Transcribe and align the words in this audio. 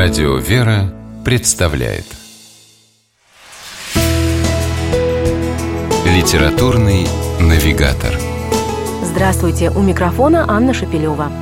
Радио 0.00 0.36
«Вера» 0.36 0.94
представляет 1.24 2.04
Литературный 6.06 7.08
навигатор 7.40 8.14
Здравствуйте, 9.02 9.70
у 9.70 9.80
микрофона 9.80 10.44
Анна 10.48 10.72
Шапилева. 10.72 11.32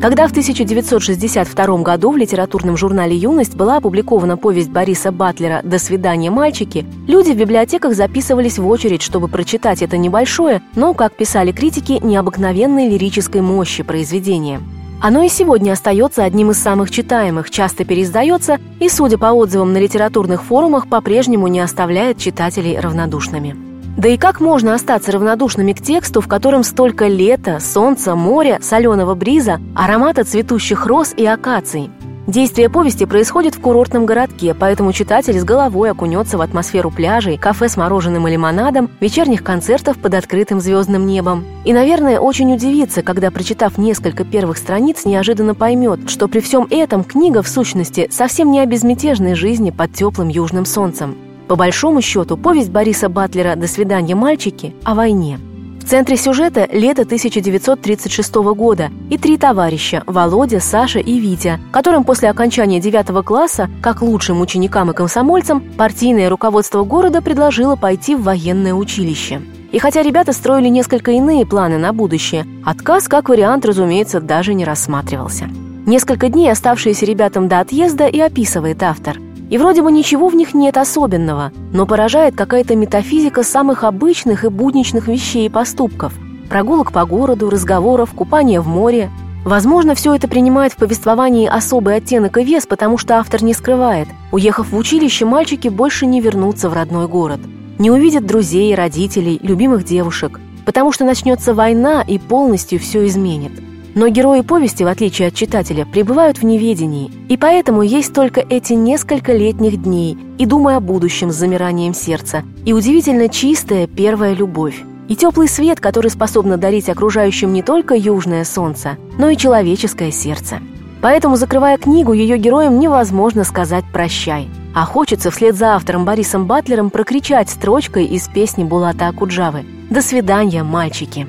Когда 0.00 0.28
в 0.28 0.30
1962 0.30 1.78
году 1.78 2.12
в 2.12 2.16
литературном 2.18 2.76
журнале 2.76 3.16
«Юность» 3.16 3.56
была 3.56 3.78
опубликована 3.78 4.36
повесть 4.36 4.70
Бориса 4.70 5.10
Батлера 5.10 5.60
«До 5.64 5.80
свидания, 5.80 6.30
мальчики», 6.30 6.86
люди 7.08 7.32
в 7.32 7.36
библиотеках 7.36 7.96
записывались 7.96 8.58
в 8.60 8.68
очередь, 8.68 9.02
чтобы 9.02 9.26
прочитать 9.26 9.82
это 9.82 9.96
небольшое, 9.96 10.62
но, 10.76 10.94
как 10.94 11.16
писали 11.16 11.50
критики, 11.50 11.98
необыкновенной 12.00 12.88
лирической 12.88 13.40
мощи 13.40 13.82
произведения. 13.82 14.60
Оно 15.00 15.22
и 15.22 15.28
сегодня 15.28 15.72
остается 15.72 16.24
одним 16.24 16.50
из 16.50 16.58
самых 16.58 16.90
читаемых, 16.90 17.50
часто 17.50 17.84
переиздается 17.84 18.58
и, 18.80 18.88
судя 18.88 19.18
по 19.18 19.26
отзывам 19.26 19.72
на 19.72 19.78
литературных 19.78 20.42
форумах, 20.42 20.88
по-прежнему 20.88 21.48
не 21.48 21.60
оставляет 21.60 22.18
читателей 22.18 22.78
равнодушными. 22.78 23.56
Да 23.96 24.08
и 24.08 24.16
как 24.16 24.40
можно 24.40 24.74
остаться 24.74 25.12
равнодушными 25.12 25.72
к 25.72 25.80
тексту, 25.80 26.20
в 26.20 26.26
котором 26.26 26.64
столько 26.64 27.06
лета, 27.06 27.60
солнца, 27.60 28.16
моря, 28.16 28.58
соленого 28.60 29.14
бриза, 29.14 29.60
аромата 29.76 30.24
цветущих 30.24 30.86
роз 30.86 31.14
и 31.16 31.24
акаций? 31.24 31.90
Действие 32.26 32.70
повести 32.70 33.04
происходит 33.04 33.54
в 33.54 33.60
курортном 33.60 34.06
городке, 34.06 34.54
поэтому 34.54 34.94
читатель 34.94 35.38
с 35.38 35.44
головой 35.44 35.90
окунется 35.90 36.38
в 36.38 36.40
атмосферу 36.40 36.90
пляжей, 36.90 37.36
кафе 37.36 37.68
с 37.68 37.76
мороженым 37.76 38.26
и 38.26 38.30
лимонадом, 38.30 38.88
вечерних 38.98 39.44
концертов 39.44 39.98
под 39.98 40.14
открытым 40.14 40.58
звездным 40.58 41.06
небом. 41.06 41.44
И, 41.64 41.74
наверное, 41.74 42.20
очень 42.20 42.54
удивится, 42.54 43.02
когда, 43.02 43.30
прочитав 43.30 43.76
несколько 43.76 44.24
первых 44.24 44.56
страниц, 44.56 45.04
неожиданно 45.04 45.54
поймет, 45.54 46.08
что 46.08 46.26
при 46.26 46.40
всем 46.40 46.66
этом 46.70 47.04
книга, 47.04 47.42
в 47.42 47.48
сущности, 47.48 48.08
совсем 48.10 48.50
не 48.50 48.60
о 48.60 48.66
безмятежной 48.66 49.34
жизни 49.34 49.70
под 49.70 49.92
теплым 49.92 50.28
южным 50.28 50.64
солнцем. 50.64 51.16
По 51.46 51.56
большому 51.56 52.00
счету, 52.00 52.38
повесть 52.38 52.70
Бориса 52.70 53.10
Батлера 53.10 53.54
«До 53.54 53.66
свидания, 53.66 54.14
мальчики» 54.14 54.74
о 54.82 54.94
войне. 54.94 55.38
В 55.84 55.86
центре 55.86 56.16
сюжета 56.16 56.66
лето 56.72 57.02
1936 57.02 58.34
года 58.56 58.90
и 59.10 59.18
три 59.18 59.36
товарища– 59.36 60.02
Володя, 60.06 60.58
Саша 60.58 60.98
и 60.98 61.18
Витя, 61.20 61.60
которым 61.72 62.04
после 62.04 62.30
окончания 62.30 62.80
девятого 62.80 63.20
класса, 63.20 63.68
как 63.82 64.00
лучшим 64.00 64.40
ученикам 64.40 64.90
и 64.90 64.94
комсомольцам, 64.94 65.60
партийное 65.60 66.30
руководство 66.30 66.84
города 66.84 67.20
предложило 67.20 67.76
пойти 67.76 68.14
в 68.14 68.22
военное 68.22 68.72
училище. 68.72 69.42
И 69.72 69.78
хотя 69.78 70.00
ребята 70.00 70.32
строили 70.32 70.68
несколько 70.68 71.10
иные 71.10 71.44
планы 71.44 71.76
на 71.76 71.92
будущее, 71.92 72.46
отказ 72.64 73.06
как 73.06 73.28
вариант, 73.28 73.66
разумеется, 73.66 74.22
даже 74.22 74.54
не 74.54 74.64
рассматривался. 74.64 75.50
Несколько 75.84 76.30
дней, 76.30 76.50
оставшиеся 76.50 77.04
ребятам 77.04 77.46
до 77.46 77.60
отъезда, 77.60 78.06
и 78.06 78.20
описывает 78.20 78.82
автор– 78.82 79.18
и 79.50 79.58
вроде 79.58 79.82
бы 79.82 79.92
ничего 79.92 80.28
в 80.28 80.34
них 80.34 80.54
нет 80.54 80.76
особенного, 80.76 81.52
но 81.72 81.86
поражает 81.86 82.34
какая-то 82.34 82.76
метафизика 82.76 83.42
самых 83.42 83.84
обычных 83.84 84.44
и 84.44 84.48
будничных 84.48 85.08
вещей 85.08 85.46
и 85.46 85.50
поступков. 85.50 86.14
Прогулок 86.48 86.92
по 86.92 87.04
городу, 87.04 87.50
разговоров, 87.50 88.10
купания 88.14 88.60
в 88.60 88.66
море. 88.66 89.10
Возможно, 89.44 89.94
все 89.94 90.14
это 90.14 90.28
принимает 90.28 90.72
в 90.72 90.76
повествовании 90.76 91.46
особый 91.46 91.96
оттенок 91.96 92.38
и 92.38 92.44
вес, 92.44 92.66
потому 92.66 92.96
что 92.96 93.18
автор 93.18 93.42
не 93.42 93.54
скрывает. 93.54 94.08
Уехав 94.32 94.70
в 94.70 94.76
училище, 94.76 95.26
мальчики 95.26 95.68
больше 95.68 96.06
не 96.06 96.20
вернутся 96.20 96.68
в 96.68 96.74
родной 96.74 97.08
город. 97.08 97.40
Не 97.78 97.90
увидят 97.90 98.26
друзей, 98.26 98.74
родителей, 98.74 99.38
любимых 99.42 99.84
девушек, 99.84 100.40
потому 100.64 100.92
что 100.92 101.04
начнется 101.04 101.54
война 101.54 102.02
и 102.02 102.18
полностью 102.18 102.78
все 102.78 103.06
изменит. 103.06 103.52
Но 103.94 104.08
герои 104.08 104.40
повести, 104.40 104.82
в 104.82 104.88
отличие 104.88 105.28
от 105.28 105.34
читателя, 105.34 105.86
пребывают 105.86 106.38
в 106.38 106.44
неведении, 106.44 107.10
и 107.28 107.36
поэтому 107.36 107.82
есть 107.82 108.12
только 108.12 108.40
эти 108.40 108.72
несколько 108.72 109.32
летних 109.32 109.82
дней, 109.82 110.18
и 110.38 110.46
думая 110.46 110.78
о 110.78 110.80
будущем 110.80 111.30
с 111.30 111.36
замиранием 111.36 111.94
сердца, 111.94 112.42
и 112.64 112.72
удивительно 112.72 113.28
чистая 113.28 113.86
первая 113.86 114.34
любовь, 114.34 114.82
и 115.08 115.14
теплый 115.14 115.48
свет, 115.48 115.80
который 115.80 116.10
способна 116.10 116.56
дарить 116.56 116.88
окружающим 116.88 117.52
не 117.52 117.62
только 117.62 117.94
южное 117.94 118.44
солнце, 118.44 118.96
но 119.18 119.28
и 119.28 119.36
человеческое 119.36 120.10
сердце. 120.10 120.58
Поэтому, 121.00 121.36
закрывая 121.36 121.76
книгу, 121.76 122.12
ее 122.14 122.38
героям 122.38 122.80
невозможно 122.80 123.44
сказать 123.44 123.84
«прощай», 123.92 124.48
а 124.74 124.86
хочется 124.86 125.30
вслед 125.30 125.54
за 125.54 125.76
автором 125.76 126.04
Борисом 126.04 126.46
Батлером 126.46 126.90
прокричать 126.90 127.48
строчкой 127.48 128.06
из 128.06 128.26
песни 128.26 128.64
Булата 128.64 129.06
Акуджавы 129.06 129.64
«До 129.90 130.02
свидания, 130.02 130.64
мальчики». 130.64 131.28